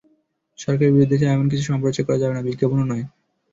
[0.59, 3.05] সরকারের বিরুদ্ধে যায় এমন কিছু সম্প্রচার করা যাবে না, বিজ্ঞাপনও নয়।